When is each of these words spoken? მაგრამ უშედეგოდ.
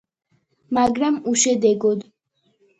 მაგრამ 0.77 1.21
უშედეგოდ. 1.35 2.05